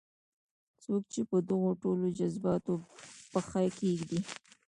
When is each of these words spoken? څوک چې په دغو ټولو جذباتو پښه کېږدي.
څوک 0.83 1.01
چې 1.13 1.21
په 1.29 1.37
دغو 1.49 1.71
ټولو 1.81 2.05
جذباتو 2.17 2.75
پښه 3.31 3.61
کېږدي. 3.79 4.19